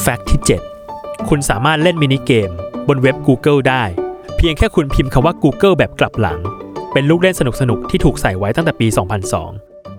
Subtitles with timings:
[0.00, 0.40] แฟกต์ที่
[0.84, 2.50] 7 คุณสามารถเล่นมินิเกม
[2.88, 3.84] บนเว็บ Google ได้
[4.36, 6.40] เพียงแค่คุณพิมพ์คำว่า Google แบบกลับหลัง
[6.92, 8.86] เป็นลูกเล่นสนุกๆ ที่ถูกใส่ไว้ตั้งแต่ปี
[9.46, 9.97] 2002